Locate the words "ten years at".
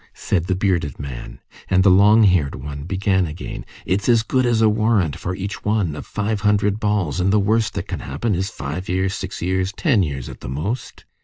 9.71-10.39